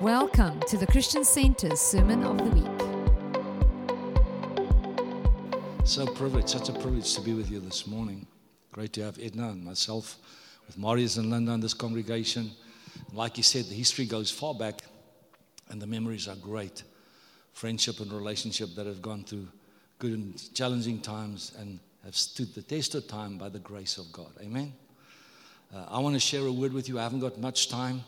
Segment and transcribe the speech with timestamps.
[0.00, 2.64] Welcome to the Christian Center's Sermon of the Week.
[5.84, 8.26] So privileged, such a privilege to be with you this morning.
[8.72, 10.16] Great to have Edna and myself
[10.66, 12.50] with Marius and Linda in this congregation.
[13.12, 14.84] Like you said, the history goes far back
[15.68, 16.82] and the memories are great.
[17.52, 19.48] Friendship and relationship that have gone through
[19.98, 24.10] good and challenging times and have stood the test of time by the grace of
[24.12, 24.32] God.
[24.40, 24.72] Amen.
[25.74, 26.98] Uh, I want to share a word with you.
[26.98, 28.02] I haven't got much time.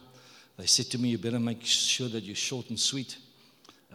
[0.57, 3.17] They said to me, You better make sure that you're short and sweet.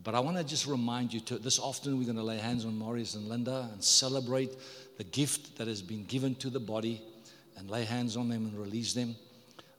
[0.04, 2.66] But I want to just remind you to, this afternoon, we're going to lay hands
[2.66, 4.52] on Marius and Linda and celebrate
[4.98, 7.02] the gift that has been given to the body
[7.58, 9.16] and lay hands on them and release them.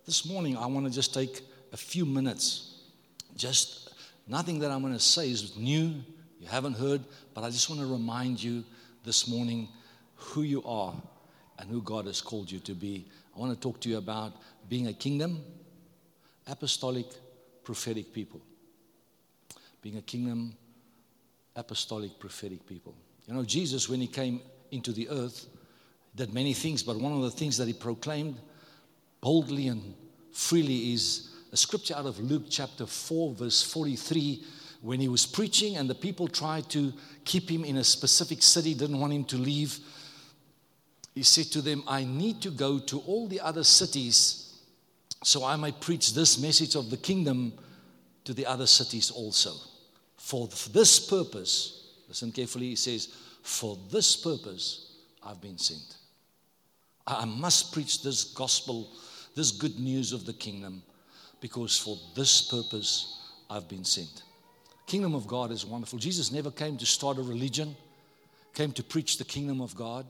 [0.07, 1.43] This morning, I want to just take
[1.73, 2.81] a few minutes.
[3.37, 3.95] Just
[4.27, 5.95] nothing that I'm going to say is new,
[6.41, 7.03] you haven't heard,
[7.35, 8.65] but I just want to remind you
[9.05, 9.69] this morning
[10.17, 10.95] who you are
[11.59, 13.07] and who God has called you to be.
[13.37, 14.33] I want to talk to you about
[14.69, 15.45] being a kingdom
[16.49, 17.07] apostolic,
[17.63, 18.41] prophetic people.
[19.83, 20.57] Being a kingdom,
[21.55, 22.95] apostolic, prophetic people.
[23.27, 24.41] You know, Jesus, when he came
[24.71, 25.47] into the earth,
[26.15, 28.37] did many things, but one of the things that he proclaimed
[29.21, 29.95] boldly and
[30.33, 34.43] freely is a scripture out of Luke chapter 4, verse 43,
[34.81, 36.93] when he was preaching and the people tried to
[37.25, 39.79] keep him in a specific city, didn't want him to leave.
[41.15, 44.48] He said to them, I need to go to all the other cities
[45.23, 47.53] so I may preach this message of the kingdom
[48.25, 49.53] to the other cities also.
[50.17, 53.09] For this purpose, listen carefully, he says,
[53.43, 55.97] For this purpose I've been sent.
[57.07, 58.91] I must preach this gospel,
[59.35, 60.83] this good news of the kingdom,
[61.41, 64.23] because for this purpose I've been sent.
[64.87, 65.99] Kingdom of God is wonderful.
[65.99, 67.75] Jesus never came to start a religion,
[68.55, 70.07] came to preach the kingdom of God,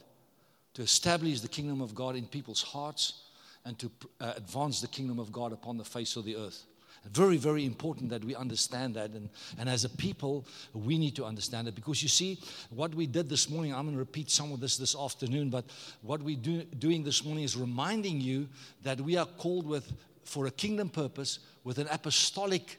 [0.74, 3.27] to establish the kingdom of God in people's hearts
[3.68, 6.64] and to uh, advance the kingdom of God upon the face of the earth.
[7.04, 9.10] Very, very important that we understand that.
[9.10, 11.74] And, and as a people, we need to understand it.
[11.74, 14.78] Because you see, what we did this morning, I'm going to repeat some of this
[14.78, 15.66] this afternoon, but
[16.00, 18.48] what we're do, doing this morning is reminding you
[18.84, 19.92] that we are called with,
[20.24, 22.78] for a kingdom purpose with an apostolic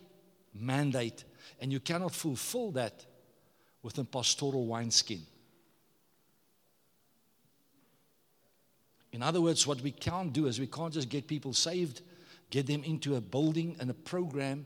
[0.56, 1.24] mandate.
[1.62, 3.06] And you cannot fulfill that
[3.84, 5.22] with a pastoral wineskin.
[9.12, 12.02] In other words, what we can't do is we can't just get people saved,
[12.50, 14.66] get them into a building and a program,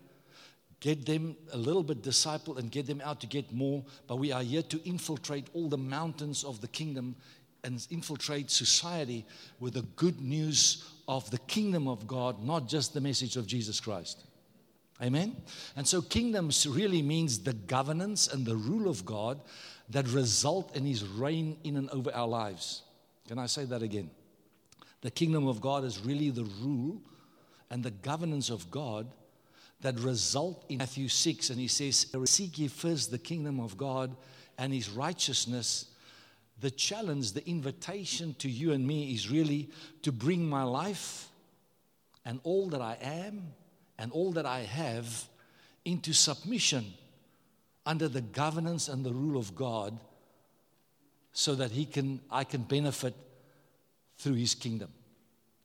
[0.79, 3.83] get them a little bit discipled and get them out to get more.
[4.07, 7.15] But we are here to infiltrate all the mountains of the kingdom
[7.63, 9.25] and infiltrate society
[9.59, 13.79] with the good news of the kingdom of God, not just the message of Jesus
[13.79, 14.25] Christ.
[15.01, 15.35] Amen?
[15.75, 19.39] And so, kingdoms really means the governance and the rule of God
[19.89, 22.83] that result in his reign in and over our lives.
[23.27, 24.09] Can I say that again?
[25.03, 27.01] The kingdom of God is really the rule
[27.69, 29.05] and the governance of God
[29.81, 31.49] that result in Matthew 6.
[31.49, 34.15] And he says, Seek ye first the kingdom of God
[34.57, 35.87] and his righteousness.
[36.61, 39.69] The challenge, the invitation to you and me is really
[40.03, 41.27] to bring my life
[42.23, 43.51] and all that I am
[43.99, 45.27] and all that I have
[45.83, 46.93] into submission
[47.85, 49.99] under the governance and the rule of God
[51.33, 53.15] so that he can, I can benefit
[54.23, 54.89] through his kingdom.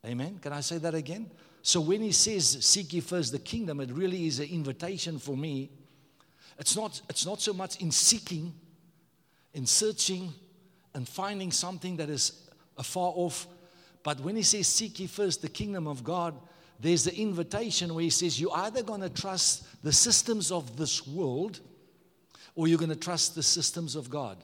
[0.04, 0.40] Amen.
[0.42, 1.30] Can I say that again?
[1.62, 5.36] So when he says, Seek ye first the kingdom, it really is an invitation for
[5.36, 5.70] me.
[6.58, 8.52] It's not, it's not so much in seeking,
[9.54, 10.32] in searching,
[10.94, 13.46] and finding something that is afar off.
[14.02, 16.34] But when he says, Seek ye first the kingdom of God,
[16.80, 21.06] there's the invitation where he says, You're either going to trust the systems of this
[21.06, 21.60] world
[22.56, 24.38] or you're going to trust the systems of God.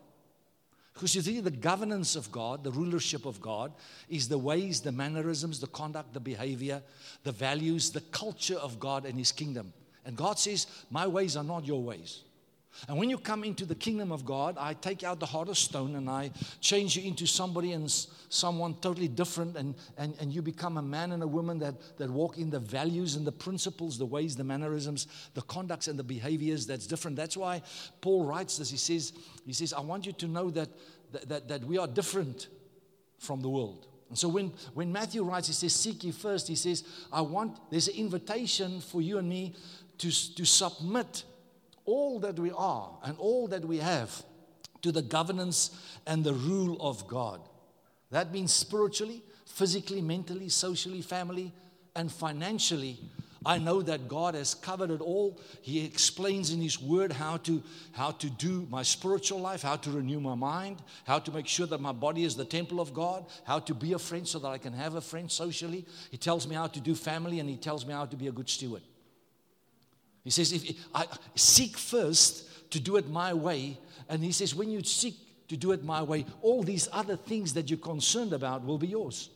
[0.94, 3.72] Because you see, the governance of God, the rulership of God,
[4.08, 6.80] is the ways, the mannerisms, the conduct, the behavior,
[7.24, 9.72] the values, the culture of God and His kingdom.
[10.06, 12.22] And God says, My ways are not your ways.
[12.88, 15.56] And when you come into the kingdom of God, I take out the heart of
[15.56, 16.30] stone and I
[16.60, 17.90] change you into somebody and
[18.28, 22.10] someone totally different, and, and, and you become a man and a woman that, that
[22.10, 26.04] walk in the values and the principles, the ways, the mannerisms, the conducts and the
[26.04, 27.16] behaviors that's different.
[27.16, 27.62] That's why
[28.00, 28.70] Paul writes this.
[28.70, 29.12] He says,
[29.46, 30.68] he says I want you to know that,
[31.28, 32.48] that, that we are different
[33.18, 33.86] from the world.
[34.08, 37.58] And so when, when Matthew writes, he says, Seek ye first, he says, I want,
[37.70, 39.54] there's an invitation for you and me
[39.98, 41.24] to, to submit
[41.84, 44.22] all that we are and all that we have
[44.82, 45.70] to the governance
[46.06, 47.40] and the rule of God.
[48.10, 51.52] That means spiritually, physically, mentally, socially, family,
[51.96, 52.98] and financially.
[53.46, 55.38] I know that God has covered it all.
[55.60, 59.90] He explains in His Word how to, how to do my spiritual life, how to
[59.90, 63.26] renew my mind, how to make sure that my body is the temple of God,
[63.44, 65.84] how to be a friend so that I can have a friend socially.
[66.10, 68.32] He tells me how to do family and He tells me how to be a
[68.32, 68.82] good steward.
[70.24, 73.78] He says, if I seek first to do it my way,
[74.08, 75.14] and he says, when you seek
[75.48, 78.88] to do it my way, all these other things that you're concerned about will be
[78.88, 79.28] yours.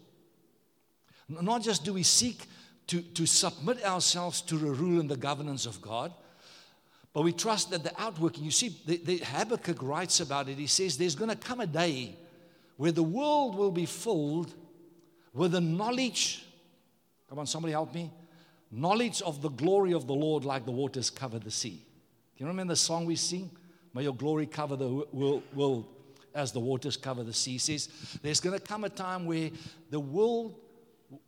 [1.29, 2.46] Not just do we seek
[2.87, 6.12] to, to submit ourselves to the rule and the governance of God,
[7.12, 10.56] but we trust that the outworking, you see, the, the Habakkuk writes about it.
[10.56, 12.17] He says, There's going to come a day
[12.76, 14.55] where the world will be filled
[15.35, 16.44] with the knowledge.
[17.29, 18.11] Come on, somebody help me.
[18.70, 21.84] Knowledge of the glory of the Lord like the waters cover the sea.
[22.36, 23.50] Do you remember the song we sing?
[23.94, 25.88] May your glory cover the world
[26.34, 27.58] as the waters cover the sea.
[27.58, 27.88] Says,
[28.22, 29.50] There's going to come a time where
[29.90, 30.60] the world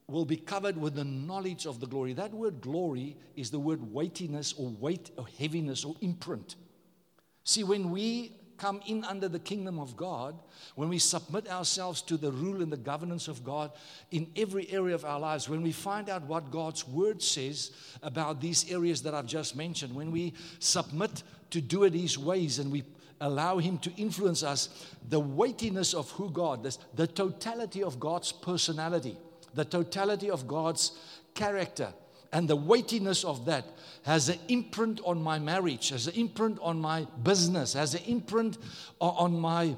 [0.06, 2.12] will be covered with the knowledge of the glory.
[2.12, 6.56] That word glory is the word weightiness or weight or heaviness or imprint.
[7.44, 10.38] See, when we come in under the kingdom of God,
[10.74, 13.72] when we submit ourselves to the rule and the governance of God
[14.10, 17.72] in every area of our lives, when we find out what God's word says
[18.02, 22.58] about these areas that I've just mentioned, when we submit to do it His ways
[22.58, 22.84] and we
[23.20, 24.68] allow Him to influence us,
[25.08, 29.16] the weightiness of who God is, the totality of God's personality
[29.54, 30.92] the totality of God's
[31.34, 31.92] character
[32.32, 33.64] and the weightiness of that
[34.02, 38.58] has an imprint on my marriage, has an imprint on my business, has an imprint
[39.00, 39.76] on my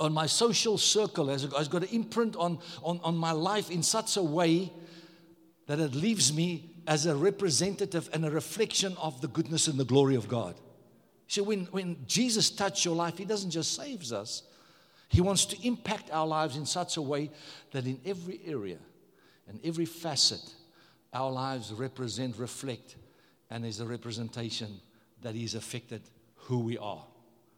[0.00, 4.16] on my social circle, has, got an imprint on, on, on my life in such
[4.16, 4.72] a way
[5.66, 9.84] that it leaves me as a representative and a reflection of the goodness and the
[9.84, 10.54] glory of God.
[11.26, 14.44] See, when, when Jesus touched your life, He doesn't just save us,
[15.08, 17.30] He wants to impact our lives in such a way
[17.72, 18.78] that in every area
[19.46, 20.40] and every facet,
[21.12, 22.96] our lives represent, reflect,
[23.50, 24.80] and is a representation
[25.22, 26.02] that He's affected
[26.34, 27.04] who we are.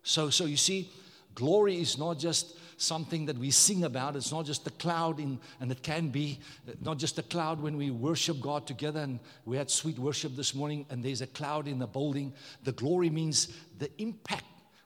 [0.03, 0.91] So, so you see,
[1.35, 4.17] glory is not just something that we sing about.
[4.17, 6.41] It's not just a cloud, in, and it can be
[6.81, 9.01] not just a cloud when we worship God together.
[9.01, 12.33] And we had sweet worship this morning, and there's a cloud in the building.
[12.65, 14.45] The glory means the impact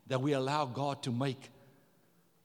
[0.09, 1.51] that we allow God to make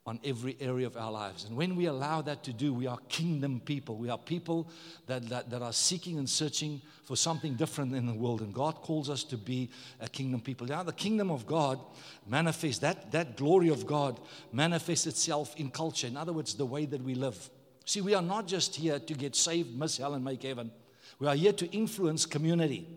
[0.10, 1.46] on every area of our lives.
[1.46, 3.96] And when we allow that to do, we are kingdom people.
[3.96, 4.68] We are people
[5.06, 8.42] that, that, that, are seeking and searching for something different in the world.
[8.42, 9.70] And God calls us to be
[10.00, 10.66] a kingdom people.
[10.66, 11.80] Now, the kingdom of God
[12.26, 14.20] manifests, that, that glory of God
[14.52, 16.08] manifests itself in culture.
[16.08, 17.48] In other words, the way that we live.
[17.86, 20.72] See, we are not just here to get saved, miss hell, and make heaven.
[21.20, 22.88] We are here to influence community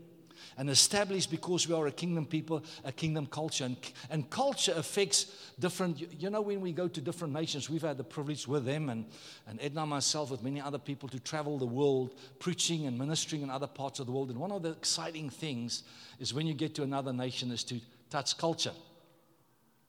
[0.57, 3.65] and established because we are a kingdom people, a kingdom culture.
[3.65, 3.77] And,
[4.11, 8.05] and culture affects different, you know, when we go to different nations, we've had the
[8.05, 9.07] privilege with them and,
[9.47, 13.43] and Edna and myself, with many other people, to travel the world preaching and ministering
[13.43, 14.31] in other parts of the world.
[14.31, 15.83] And one of the exciting things
[16.21, 18.73] is when you get to another nation is to touch culture.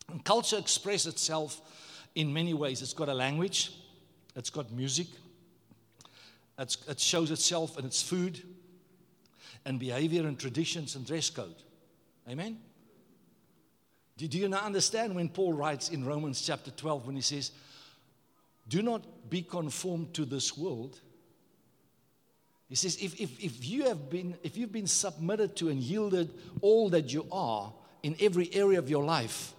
[0.09, 1.61] And culture expresses itself
[2.15, 2.81] in many ways.
[2.81, 3.71] It's got a language,
[4.35, 5.07] it's got music,
[6.57, 8.41] it's, it shows itself in its food,
[9.65, 11.63] and behavior and traditions and dress code.
[12.29, 12.59] Amen?
[14.17, 17.51] Do, do you now understand when Paul writes in Romans chapter 12 when he says,
[18.67, 20.99] Do not be conformed to this world?
[22.69, 26.33] He says, if, if, if, you have been, if you've been submitted to and yielded
[26.61, 27.71] all that you are
[28.01, 29.53] in every area of your life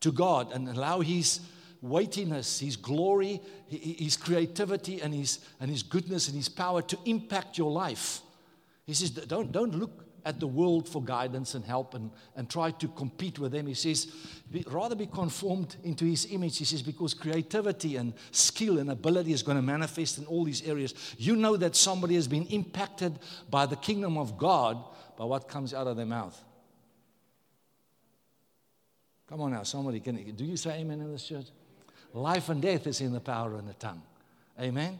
[0.00, 1.40] to God and allow His
[1.82, 7.58] weightiness, His glory, His creativity, and His, and His goodness and His power to impact
[7.58, 8.20] your life,
[8.92, 12.70] he says, don't, don't look at the world for guidance and help and, and try
[12.70, 13.66] to compete with them.
[13.66, 14.06] He says,
[14.50, 16.58] be, rather be conformed into his image.
[16.58, 20.62] He says, because creativity and skill and ability is going to manifest in all these
[20.68, 20.92] areas.
[21.16, 23.18] You know that somebody has been impacted
[23.48, 24.84] by the kingdom of God
[25.16, 26.38] by what comes out of their mouth.
[29.26, 30.22] Come on now, somebody can.
[30.34, 31.46] Do you say amen in this church?
[32.12, 34.02] Life and death is in the power of the tongue.
[34.60, 34.98] Amen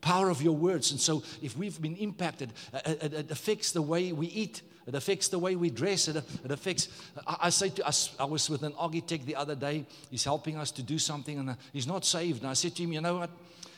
[0.00, 0.90] power of your words.
[0.90, 4.62] And so, if we've been impacted, it, it, it affects the way we eat.
[4.86, 6.06] It affects the way we dress.
[6.06, 6.88] It, affects.
[7.26, 9.84] Uh, I, say to us, I was with an architect the other day.
[10.10, 12.42] He's helping us to do something, and uh, he's not saved.
[12.42, 13.30] And I said to him, You know what?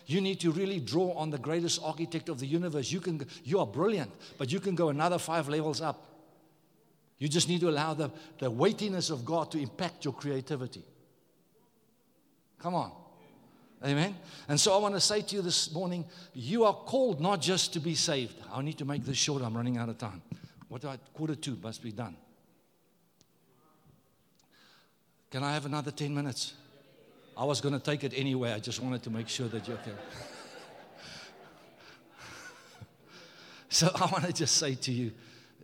[0.07, 2.91] You need to really draw on the greatest architect of the universe.
[2.91, 6.07] You, can, you are brilliant, but you can go another five levels up.
[7.19, 10.83] You just need to allow the, the weightiness of God to impact your creativity.
[12.59, 12.93] Come on.
[13.85, 14.17] Amen.
[14.49, 16.05] And so I want to say to you this morning
[16.35, 18.35] you are called not just to be saved.
[18.53, 19.43] I need to make this short.
[19.43, 20.23] I'm running out of time.
[20.69, 22.17] What do I, quarter two must be done.
[25.31, 26.55] Can I have another 10 minutes?
[27.37, 28.53] I was going to take it anyway.
[28.53, 29.93] I just wanted to make sure that you're okay.
[33.69, 35.13] so I want to just say to you,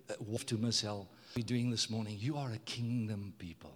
[0.09, 3.73] uh, to Miss Hell, we're doing this morning, you are a kingdom people.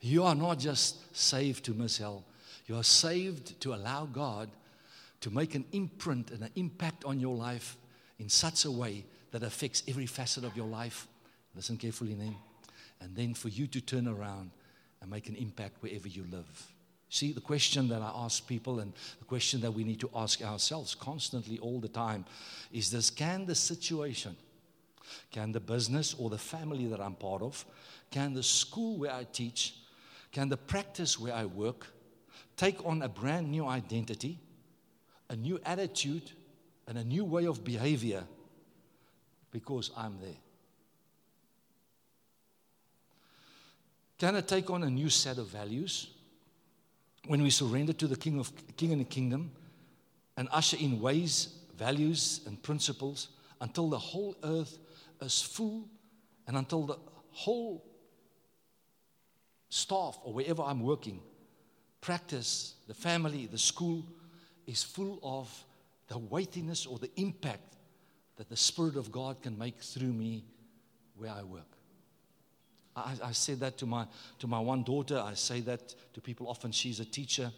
[0.00, 2.24] You are not just saved to Miss Hell
[2.66, 4.50] you are saved to allow God
[5.20, 7.76] to make an imprint and an impact on your life
[8.18, 11.06] in such a way that affects every facet of your life.
[11.54, 12.36] Listen carefully then.
[13.00, 14.50] And then for you to turn around
[15.00, 16.72] and make an impact wherever you live.
[17.08, 20.42] See, the question that I ask people and the question that we need to ask
[20.42, 22.24] ourselves constantly all the time
[22.72, 24.36] is this can the situation,
[25.30, 27.64] can the business or the family that I'm part of,
[28.10, 29.74] can the school where I teach,
[30.32, 31.86] can the practice where I work
[32.56, 34.38] take on a brand new identity,
[35.30, 36.30] a new attitude,
[36.88, 38.24] and a new way of behavior
[39.50, 40.40] because I'm there?
[44.18, 46.08] Can I take on a new set of values?
[47.26, 49.50] when we surrender to the King of King and the Kingdom
[50.36, 53.28] and usher in ways, values, and principles
[53.60, 54.78] until the whole earth
[55.20, 55.88] is full
[56.46, 56.96] and until the
[57.32, 57.84] whole
[59.68, 61.20] staff or wherever I'm working,
[62.06, 64.04] practice, the family, the school
[64.68, 65.52] is full of
[66.06, 67.74] the weightiness or the impact
[68.36, 70.44] that the Spirit of God can make through me
[71.16, 71.66] where I work.
[72.94, 74.06] I, I said that to my,
[74.38, 75.18] to my one daughter.
[75.18, 76.70] I say that to people often.
[76.70, 77.50] She's a teacher.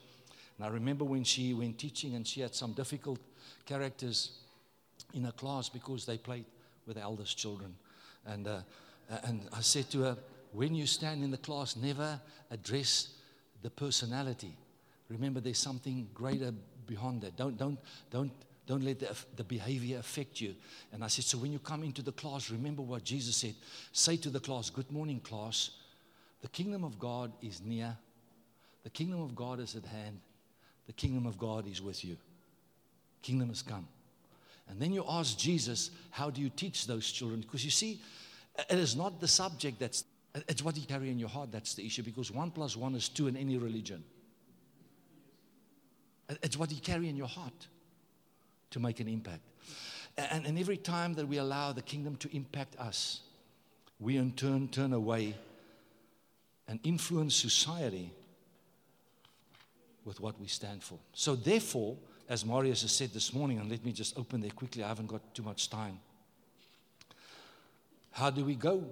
[0.56, 3.20] And I remember when she went teaching and she had some difficult
[3.66, 4.38] characters
[5.12, 6.46] in her class because they played
[6.86, 7.74] with the eldest children.
[8.24, 8.60] And, uh,
[9.24, 10.16] and I said to her,
[10.52, 12.18] when you stand in the class, never
[12.50, 13.08] address
[13.62, 14.56] the personality.
[15.08, 16.52] Remember, there's something greater
[16.86, 17.36] beyond that.
[17.36, 17.78] Don't, don't,
[18.10, 18.32] don't
[18.68, 20.54] don't let the, the behavior affect you.
[20.92, 23.54] And I said, So when you come into the class, remember what Jesus said.
[23.92, 25.70] Say to the class, Good morning, class.
[26.42, 27.96] The kingdom of God is near.
[28.84, 30.20] The kingdom of God is at hand.
[30.86, 32.18] The kingdom of God is with you.
[33.22, 33.88] Kingdom has come.
[34.68, 37.40] And then you ask Jesus, How do you teach those children?
[37.40, 38.02] Because you see,
[38.68, 40.04] it is not the subject that's,
[40.46, 42.02] it's what you carry in your heart that's the issue.
[42.02, 44.04] Because one plus one is two in any religion.
[46.42, 47.66] It's what you carry in your heart
[48.70, 49.40] to make an impact.
[50.16, 53.20] And, and every time that we allow the kingdom to impact us,
[54.00, 55.34] we in turn turn away
[56.66, 58.12] and influence society
[60.04, 60.98] with what we stand for.
[61.12, 61.96] So, therefore,
[62.28, 65.06] as Marius has said this morning, and let me just open there quickly, I haven't
[65.06, 65.98] got too much time.
[68.10, 68.84] How do we go?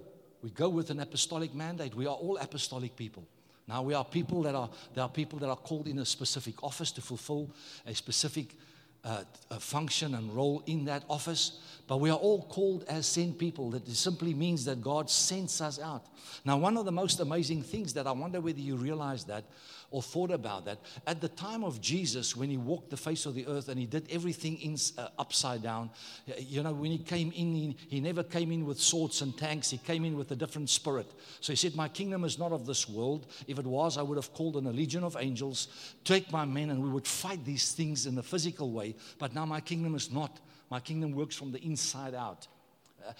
[0.43, 1.95] We go with an apostolic mandate.
[1.95, 3.27] We are all apostolic people.
[3.67, 6.63] Now we are people that are there are people that are called in a specific
[6.63, 7.49] office to fulfill
[7.85, 8.55] a specific
[9.03, 9.23] uh,
[9.59, 13.71] function and role in that office, but we are all called as sent people.
[13.71, 16.05] That simply means that God sends us out.
[16.43, 19.45] Now, one of the most amazing things that I wonder whether you realize that
[19.89, 20.79] or thought about that.
[21.05, 23.85] At the time of Jesus, when he walked the face of the earth and he
[23.85, 25.89] did everything in, uh, upside down,
[26.37, 29.69] you know, when he came in, he, he never came in with swords and tanks.
[29.69, 31.07] He came in with a different spirit.
[31.39, 33.27] So he said, My kingdom is not of this world.
[33.47, 36.69] If it was, I would have called in a legion of angels, take my men,
[36.69, 38.95] and we would fight these things in the physical way.
[39.19, 40.39] But now my kingdom is not.
[40.69, 42.47] My kingdom works from the inside out.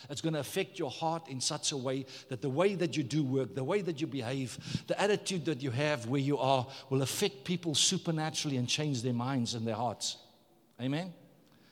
[0.09, 3.03] It's going to affect your heart in such a way that the way that you
[3.03, 6.67] do work, the way that you behave, the attitude that you have where you are
[6.89, 10.17] will affect people supernaturally and change their minds and their hearts.
[10.81, 11.13] Amen?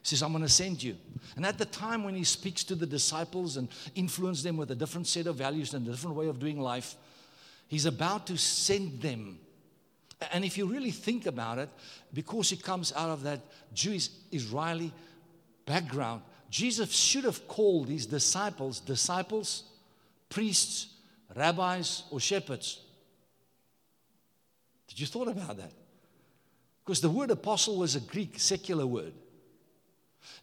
[0.01, 0.98] He says, I'm going to send you.
[1.36, 4.75] And at the time when he speaks to the disciples and influence them with a
[4.75, 6.95] different set of values and a different way of doing life,
[7.67, 9.39] he's about to send them.
[10.31, 11.69] And if you really think about it,
[12.13, 13.41] because he comes out of that
[13.74, 14.93] Jewish Israeli
[15.65, 16.22] background,
[16.55, 19.63] Jesus should have called his disciples disciples,
[20.29, 20.88] priests,
[21.35, 22.79] rabbis, or shepherds.
[24.88, 25.74] Did you thought about that?
[26.81, 29.12] Because the word apostle was a Greek secular word.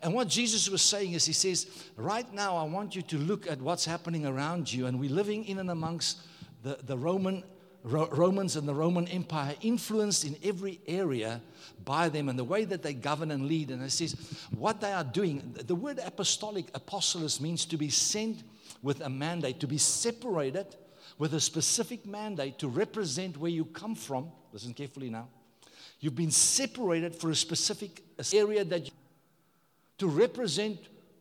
[0.03, 1.67] And what Jesus was saying is, He says,
[1.97, 4.85] right now, I want you to look at what's happening around you.
[4.85, 6.19] And we're living in and amongst
[6.63, 7.43] the, the Roman
[7.85, 11.41] Romans and the Roman Empire influenced in every area
[11.85, 13.71] by them and the way that they govern and lead.
[13.71, 14.15] And it says
[14.51, 15.57] what they are doing.
[15.67, 18.45] The word apostolic, apostolos, means to be sent
[18.83, 20.77] with a mandate, to be separated
[21.19, 24.31] with a specific mandate to represent where you come from.
[24.53, 25.29] Listen carefully now.
[26.01, 28.93] You've been separated for a specific area that you,
[29.99, 30.79] to represent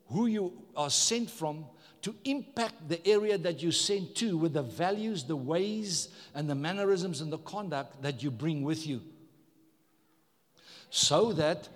[0.08, 1.66] who you are sent from
[2.02, 6.56] to impact the area that you sent to with the values, the ways, and the
[6.56, 9.02] mannerisms and the conduct that you bring with you.
[10.90, 11.70] So that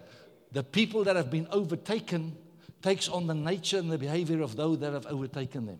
[0.51, 2.35] the people that have been overtaken
[2.81, 5.79] takes on the nature and the behavior of those that have overtaken them.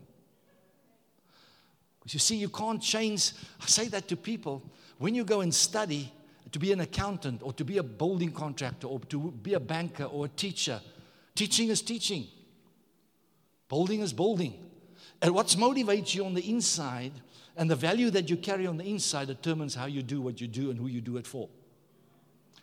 [1.98, 3.32] Because you see, you can't change.
[3.60, 4.62] I say that to people.
[4.98, 6.12] When you go and study
[6.52, 10.04] to be an accountant or to be a building contractor or to be a banker
[10.04, 10.80] or a teacher,
[11.34, 12.28] teaching is teaching.
[13.68, 14.54] Building is building.
[15.22, 17.12] And what motivates you on the inside
[17.56, 20.46] and the value that you carry on the inside determines how you do what you
[20.46, 21.48] do and who you do it for.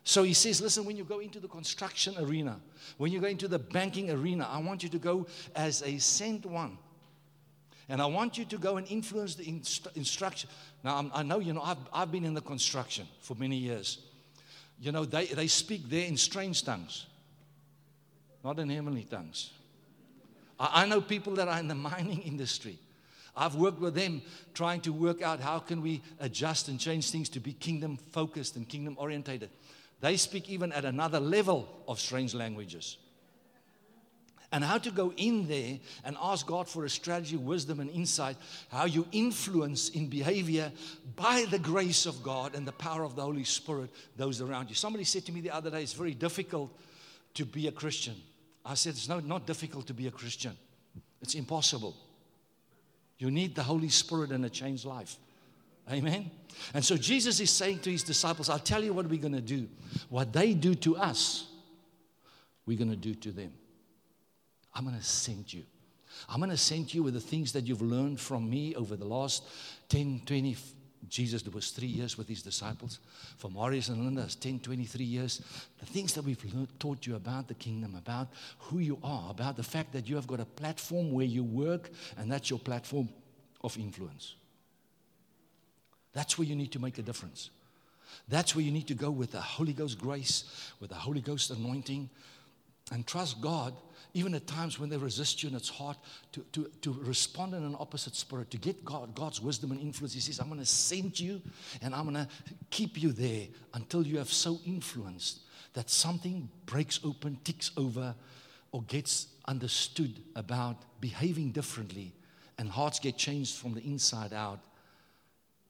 [0.04, 2.60] So he says, listen, when you go into the construction arena,
[2.98, 6.46] when you go into the banking arena, I want you to go as a sent
[6.46, 6.78] one.
[7.90, 10.50] And I want you to go and influence the instru- instruction.
[10.84, 14.00] Now, I'm, i know, you know, I've, I've been in the construction for many years.
[14.80, 17.08] You know, they, they speak there in strange tongues,
[18.44, 19.52] not in heavenly tongues.
[20.72, 22.78] I, know people that are in the mining industry.
[23.36, 24.22] I've worked with them
[24.54, 28.56] trying to work out how can we adjust and change things to be kingdom focused
[28.56, 29.50] and kingdom orientated.
[30.02, 32.98] They speak even at another level of strange languages
[34.54, 38.38] and how to go in there and ask God for a strategy, wisdom, and insight,
[38.70, 40.72] how you influence in behavior
[41.16, 44.76] by the grace of God and the power of the Holy Spirit those around you.
[44.76, 46.72] Somebody said to me the other day, it's very difficult
[47.34, 48.14] to be a Christian.
[48.66, 50.58] I said, it's not, not difficult to be a Christian,
[51.22, 51.96] it's impossible.
[53.20, 55.18] You need the Holy Spirit and a changed life.
[55.92, 56.32] Amen.
[56.74, 59.42] And so Jesus is saying to his disciples, I'll tell you what we're going to
[59.42, 59.68] do.
[60.10, 61.48] What they do to us,
[62.66, 63.54] we're going to do to them.
[64.74, 65.64] I'm going to send you.
[66.30, 69.06] I'm going to send you with the things that you've learned from me over the
[69.06, 69.44] last
[69.90, 70.56] 10, 20,
[71.10, 73.00] Jesus was three years with his disciples.
[73.38, 75.42] For Marius and Linda, it's 10, 23 years.
[75.80, 78.30] The things that we've learned, taught you about the kingdom, about
[78.60, 81.90] who you are, about the fact that you have got a platform where you work,
[82.18, 83.10] and that's your platform
[83.62, 84.36] of influence.
[86.14, 87.50] That's where you need to make a difference.
[88.28, 91.50] That's where you need to go with the Holy Ghost grace, with the Holy Ghost
[91.50, 92.10] anointing,
[92.92, 93.74] and trust God
[94.16, 95.98] even at times when they resist you and it's hard
[96.32, 100.14] to, to, to respond in an opposite spirit, to get God, God's wisdom and influence.
[100.14, 101.42] He says, I'm going to send you
[101.82, 102.28] and I'm going to
[102.70, 105.40] keep you there until you have so influenced
[105.74, 108.14] that something breaks open, ticks over,
[108.72, 112.14] or gets understood about behaving differently,
[112.58, 114.60] and hearts get changed from the inside out,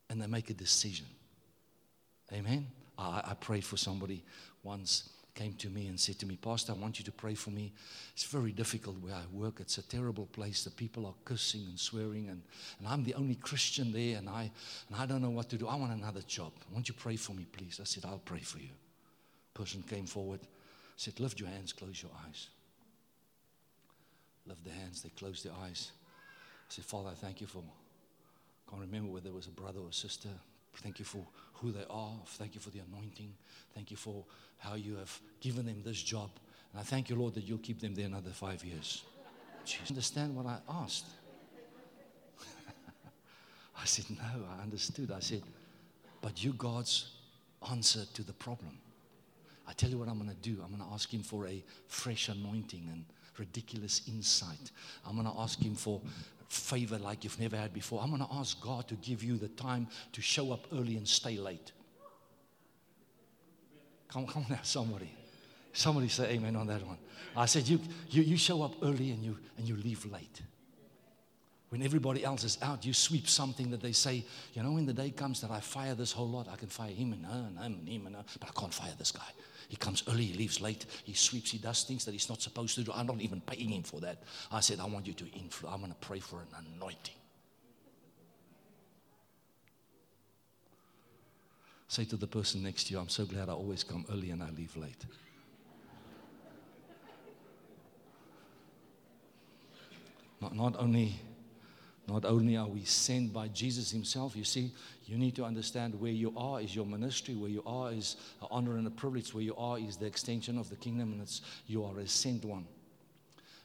[0.10, 1.05] and they make a decision.
[2.32, 2.67] Amen.
[2.98, 4.24] I, I prayed for somebody
[4.63, 7.50] once came to me and said to me, Pastor, I want you to pray for
[7.50, 7.74] me.
[8.13, 9.60] It's very difficult where I work.
[9.60, 10.63] It's a terrible place.
[10.63, 12.42] The people are cursing and swearing, and,
[12.80, 14.52] and I'm the only Christian there, and I,
[14.89, 15.67] and I don't know what to do.
[15.67, 16.52] I want another job.
[16.72, 17.80] Won't you pray for me, please?
[17.82, 18.69] I said, I'll pray for you.
[19.54, 20.41] Person came forward,
[20.98, 22.48] said, Lift your hands, close your eyes.
[24.46, 25.91] Lift their hands, they closed their eyes.
[26.69, 29.89] I said, Father, thank you for, I can't remember whether it was a brother or
[29.89, 30.30] a sister.
[30.77, 32.13] Thank you for who they are.
[32.27, 33.33] Thank you for the anointing.
[33.73, 34.25] Thank you for
[34.57, 36.29] how you have given them this job.
[36.71, 39.03] And I thank you, Lord, that you'll keep them there another five years.
[39.65, 41.05] Jesus, understand what I asked?
[43.81, 45.12] I said, No, I understood.
[45.12, 45.43] I said,
[46.21, 47.12] But you, God's
[47.71, 48.77] answer to the problem.
[49.67, 50.62] I tell you what I'm going to do.
[50.62, 53.05] I'm going to ask Him for a fresh anointing and
[53.38, 54.71] ridiculous insight.
[55.07, 56.01] I'm going to ask Him for
[56.54, 58.02] favor like you've never had before.
[58.02, 61.08] I'm going to ask God to give you the time to show up early and
[61.08, 61.72] stay late.
[64.10, 65.12] Come, come now, somebody.
[65.74, 66.98] Somebody say amen on that one.
[67.36, 70.42] I said, you, you, you show up early and you, and you leave late.
[71.70, 74.94] When everybody else is out, you sweep something that they say, you know, when the
[74.94, 77.58] day comes that I fire this whole lot, I can fire him and her and
[77.58, 79.22] him and him and her, but I can't fire this guy.
[79.69, 82.76] He comes early, he leaves late, he sweeps, he does things that he's not supposed
[82.76, 82.91] to do.
[82.93, 84.23] I'm not even paying him for that.
[84.52, 87.15] I said, I want you to influence, I'm going to pray for an anointing.
[91.88, 94.41] Say to the person next to you, I'm so glad I always come early and
[94.41, 95.06] I leave late.
[100.41, 101.19] Not, not, only,
[102.08, 104.74] not only are we sent by Jesus Himself, you see,
[105.06, 108.48] you need to understand where you are is your ministry, where you are is an
[108.52, 111.42] honor and a privilege, where you are is the extension of the kingdom, and it's,
[111.66, 112.66] you are a sent one.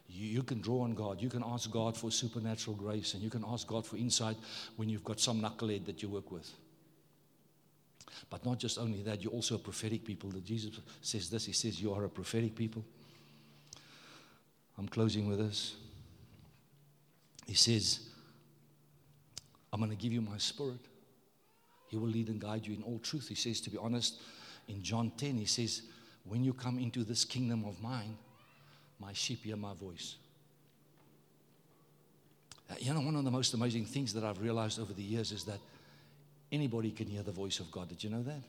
[0.09, 1.21] You, you, can draw on God.
[1.21, 4.37] You can ask God for supernatural grace, and you can ask God for insight
[4.77, 6.51] when you've got some knucklehead that you work with.
[8.31, 10.31] But not just only that, you're also a prophetic people.
[10.31, 11.45] That Jesus says this.
[11.45, 12.85] He says, You are a prophetic people.
[14.77, 15.75] I'm closing with this.
[17.47, 18.08] He says,
[19.73, 20.81] I'm going to give you my spirit.
[21.89, 23.29] He will lead and guide you in all truth.
[23.29, 24.21] He says, to be honest,
[24.69, 25.83] in John 10, he says,
[26.25, 28.17] When you come into this kingdom of mine,
[29.01, 30.17] my sheep hear my voice.
[32.71, 35.33] Uh, you know, one of the most amazing things that I've realized over the years
[35.33, 35.61] is that
[36.51, 37.89] Anybody can hear the voice of God.
[37.89, 38.41] Did you know that?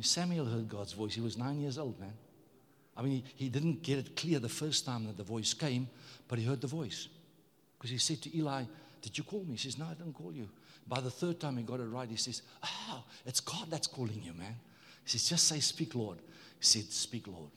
[0.00, 1.14] Samuel heard God's voice.
[1.14, 2.14] He was nine years old, man.
[2.96, 5.88] I mean, he, he didn't get it clear the first time that the voice came,
[6.28, 7.08] but he heard the voice.
[7.76, 8.64] Because he said to Eli,
[9.02, 9.56] did you call me?
[9.56, 10.48] She says, No, I didn't call you.
[10.86, 14.22] By the third time he got it right, he says, Oh, it's God that's calling
[14.22, 14.54] you, man.
[15.04, 16.18] He says, Just say, Speak, Lord.
[16.18, 17.50] He said, Speak, Lord.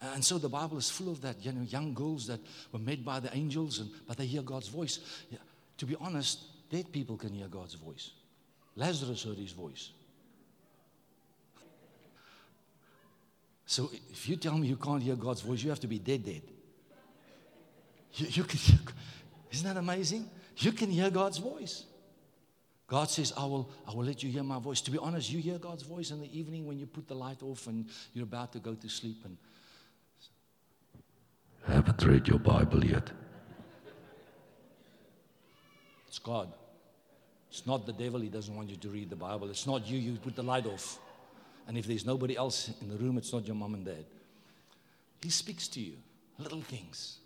[0.00, 2.40] And so the Bible is full of that, you know, young girls that
[2.72, 4.98] were made by the angels, and, but they hear God's voice.
[5.30, 5.38] Yeah.
[5.78, 8.10] To be honest, dead people can hear God's voice.
[8.76, 9.90] Lazarus heard his voice.
[13.64, 16.24] So if you tell me you can't hear God's voice, you have to be dead,
[16.24, 16.42] dead.
[18.14, 18.60] You, you, can,
[19.52, 20.28] isn't that amazing?
[20.56, 21.84] You can hear God's voice.
[22.88, 24.80] God says, I will, I will let you hear my voice.
[24.82, 27.42] To be honest, you hear God's voice in the evening when you put the light
[27.42, 29.24] off and you're about to go to sleep.
[29.24, 29.36] And
[31.66, 33.10] haven't read your Bible yet.
[36.06, 36.52] it's God.
[37.50, 38.20] It's not the devil.
[38.20, 39.48] He doesn't want you to read the Bible.
[39.50, 39.98] It's not you.
[39.98, 40.98] You put the light off.
[41.68, 44.04] And if there's nobody else in the room, it's not your mom and dad.
[45.22, 45.94] He speaks to you,
[46.38, 47.18] little things.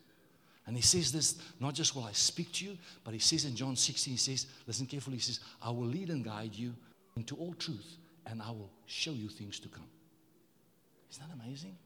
[0.66, 3.54] And he says this, not just will I speak to you, but he says in
[3.54, 6.74] John 16, he says, listen carefully, he says, I will lead and guide you
[7.16, 9.86] into all truth, and I will show you things to come.
[11.10, 11.76] Isn't that amazing?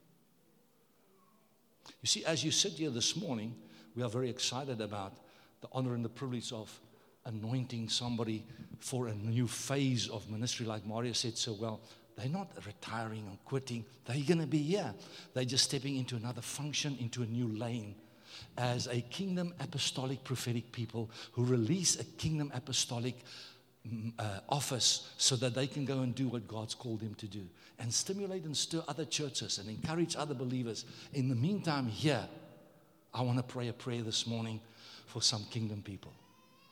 [2.01, 3.55] You see, as you sit here this morning,
[3.95, 5.13] we are very excited about
[5.61, 6.79] the honor and the privilege of
[7.25, 8.43] anointing somebody
[8.79, 11.81] for a new phase of ministry, like Mario said so well.
[12.17, 13.85] They're not retiring or quitting.
[14.05, 14.91] They're going to be here.
[15.35, 17.95] They're just stepping into another function, into a new lane
[18.57, 23.15] as a kingdom apostolic prophetic people who release a kingdom apostolic
[23.87, 27.27] mm, uh, office so that they can go and do what God's called them to
[27.27, 27.47] do
[27.79, 30.85] and stimulate and stir other churches and encourage other believers.
[31.13, 32.27] In the meantime, here,
[33.13, 34.61] I want to pray a prayer this morning
[35.07, 36.13] for some kingdom people.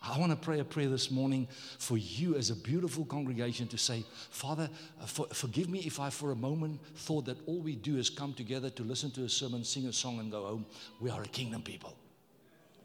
[0.02, 3.78] I want to pray a prayer this morning for you as a beautiful congregation to
[3.78, 4.70] say, Father,
[5.02, 8.10] uh, for, forgive me if I for a moment thought that all we do is
[8.10, 10.66] come together to listen to a sermon, sing a song, and go home.
[11.02, 11.98] We are a kingdom people.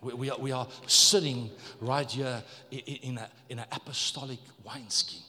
[0.00, 1.50] We, we, are, we are sitting
[1.80, 5.20] right here in, in, a, in an apostolic wineskin.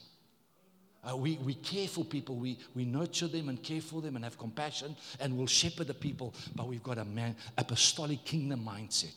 [1.08, 4.24] Uh, we, we care for people, we, we nurture them and care for them and
[4.24, 9.14] have compassion and will shepherd the people, but we've got a man, apostolic kingdom mindset.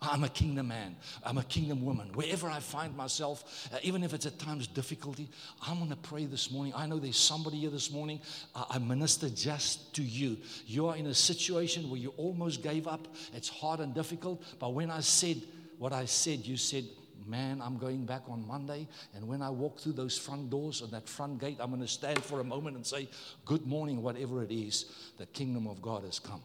[0.00, 0.96] I'm a kingdom man.
[1.24, 2.10] I'm a kingdom woman.
[2.14, 5.28] Wherever I find myself, uh, even if it's at times difficulty,
[5.66, 6.72] I'm going to pray this morning.
[6.76, 8.20] I know there's somebody here this morning.
[8.54, 10.36] Uh, I minister just to you.
[10.66, 13.08] You are in a situation where you almost gave up.
[13.34, 14.44] It's hard and difficult.
[14.60, 15.42] But when I said
[15.78, 16.84] what I said, you said,
[17.26, 18.88] Man, I'm going back on Monday.
[19.14, 21.88] And when I walk through those front doors and that front gate, I'm going to
[21.88, 23.08] stand for a moment and say,
[23.44, 24.86] Good morning, whatever it is.
[25.18, 26.40] The kingdom of God has come.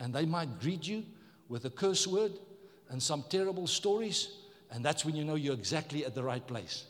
[0.00, 1.04] And they might greet you
[1.48, 2.32] with a curse word
[2.90, 4.28] and some terrible stories.
[4.70, 6.84] And that's when you know you're exactly at the right place.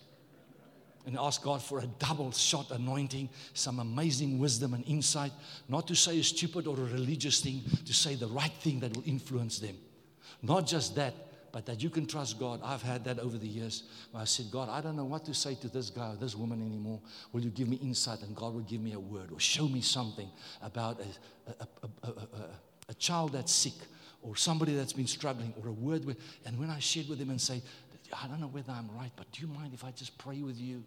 [1.07, 5.33] And ask God for a double shot anointing, some amazing wisdom and insight,
[5.69, 8.97] not to say a stupid or a religious thing, to say the right thing that
[8.97, 9.77] will influence them.
[10.41, 11.15] Not just that,
[11.53, 12.61] but that you can trust God.
[12.65, 13.85] I've had that over the years.
[14.15, 16.61] I said, God, I don't know what to say to this guy or this woman
[16.61, 17.01] anymore.
[17.33, 18.23] Will you give me insight?
[18.23, 20.29] And God will give me a word or show me something
[20.63, 21.67] about a, a,
[22.03, 22.49] a, a
[22.93, 23.73] child that's sick
[24.21, 27.31] or somebody that's been struggling or a word with, and when I shared with them
[27.31, 27.63] and say,
[28.23, 30.59] I don't know whether I'm right, but do you mind if I just pray with
[30.59, 30.83] you?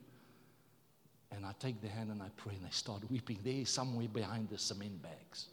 [1.31, 4.49] And I take the hand and I pray, and they start weeping there somewhere behind
[4.49, 5.47] the cement bags.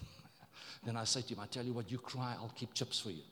[0.84, 3.10] then I say to him, I tell you what, you cry, I'll keep chips for
[3.10, 3.22] you.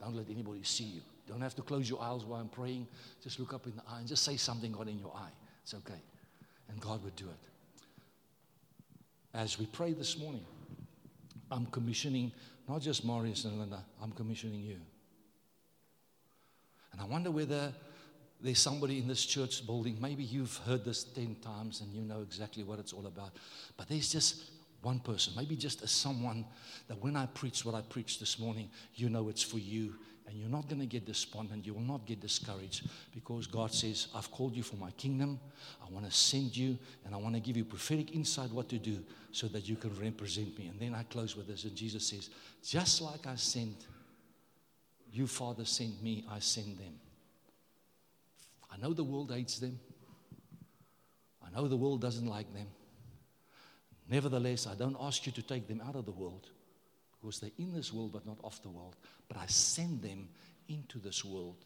[0.00, 1.00] Don't let anybody see you.
[1.28, 2.86] Don't have to close your eyes while I'm praying.
[3.22, 5.30] Just look up in the eye and just say something God in your eye.
[5.62, 6.00] It's okay.
[6.68, 7.48] And God would do it.
[9.34, 10.44] As we pray this morning,
[11.50, 12.32] I'm commissioning
[12.68, 14.76] not just Marius and Linda, I'm commissioning you.
[16.92, 17.72] And I wonder whether
[18.40, 22.20] there's somebody in this church building, maybe you've heard this 10 times and you know
[22.20, 23.32] exactly what it's all about,
[23.76, 24.50] but there's just
[24.82, 26.44] one person, maybe just someone
[26.86, 29.94] that when I preach what I preached this morning, you know it's for you
[30.28, 31.64] and you're not going to get despondent.
[31.64, 35.40] You will not get discouraged because God says, I've called you for my kingdom.
[35.82, 38.78] I want to send you and I want to give you prophetic insight what to
[38.78, 40.66] do so that you can represent me.
[40.66, 41.64] And then I close with this.
[41.64, 42.28] And Jesus says,
[42.62, 43.86] Just like I sent
[45.10, 47.00] you, Father, sent me, I send them.
[48.70, 49.80] I know the world hates them.
[51.42, 52.66] I know the world doesn't like them.
[54.10, 56.50] Nevertheless, I don't ask you to take them out of the world
[57.20, 58.96] because they're in this world but not of the world.
[59.28, 60.28] But I send them
[60.68, 61.56] into this world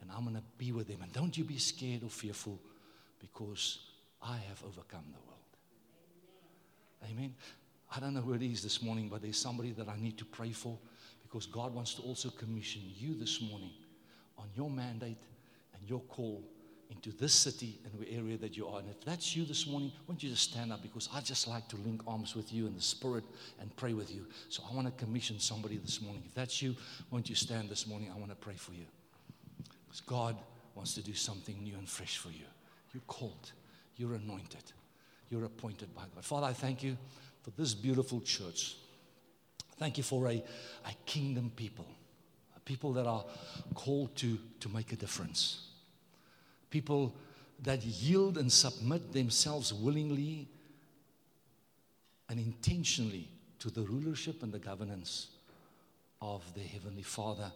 [0.00, 1.02] and I'm going to be with them.
[1.02, 2.60] And don't you be scared or fearful
[3.20, 3.78] because
[4.22, 5.38] I have overcome the world.
[7.10, 7.34] Amen.
[7.94, 10.24] I don't know who it is this morning, but there's somebody that I need to
[10.24, 10.78] pray for
[11.22, 13.70] because God wants to also commission you this morning
[14.36, 15.22] on your mandate
[15.74, 16.42] and your call
[16.90, 18.80] into this city and the area that you are.
[18.80, 21.46] And if that's you this morning, why don't you just stand up because I just
[21.46, 23.24] like to link arms with you in the spirit
[23.60, 24.26] and pray with you.
[24.48, 26.22] So I want to commission somebody this morning.
[26.26, 26.74] If that's you,
[27.10, 28.10] why don't you stand this morning?
[28.14, 28.86] I want to pray for you.
[29.86, 30.36] Because God
[30.74, 32.46] wants to do something new and fresh for you.
[32.94, 33.52] You're called,
[33.96, 34.64] you're anointed,
[35.30, 36.24] you're appointed by God.
[36.24, 36.96] Father, I thank you
[37.42, 38.76] for this beautiful church.
[39.76, 40.42] Thank you for a,
[40.86, 41.86] a kingdom people,
[42.56, 43.24] a people that are
[43.74, 45.67] called to, to make a difference
[46.70, 47.14] people
[47.62, 50.48] that yield and submit themselves willingly
[52.28, 53.28] and intentionally
[53.58, 55.28] to the rulership and the governance
[56.20, 57.50] of their Heavenly Father,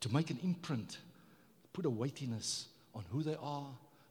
[0.00, 0.98] to make an imprint,
[1.72, 3.66] put a weightiness on who they are,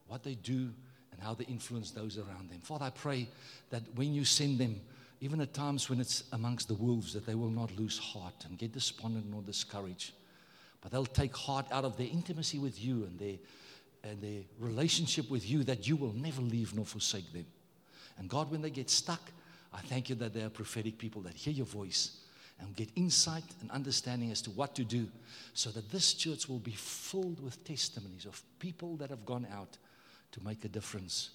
[0.07, 0.69] what they do,
[1.11, 2.59] and how they influence those around them.
[2.61, 3.27] Father, I pray
[3.71, 4.79] that when you send them,
[5.21, 8.57] even at times when it's amongst the wolves, that they will not lose heart and
[8.57, 10.13] get despondent nor discouraged,
[10.81, 13.35] but they'll take heart out of their intimacy with you and their,
[14.03, 17.45] and their relationship with you that you will never leave nor forsake them.
[18.17, 19.21] And God, when they get stuck,
[19.73, 22.17] I thank you that they are prophetic people that hear your voice
[22.59, 25.07] and get insight and understanding as to what to do
[25.53, 29.77] so that this church will be filled with testimonies of people that have gone out
[30.31, 31.31] to make a difference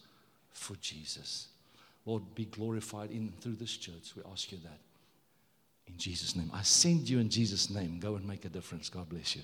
[0.52, 1.48] for Jesus.
[2.06, 4.12] Lord, be glorified in through this church.
[4.16, 4.78] We ask you that.
[5.86, 6.50] In Jesus' name.
[6.52, 7.98] I send you in Jesus' name.
[8.00, 8.88] Go and make a difference.
[8.88, 9.42] God bless you.